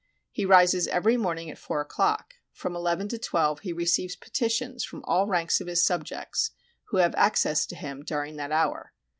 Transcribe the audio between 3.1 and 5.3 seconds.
twelve he receives petitions from all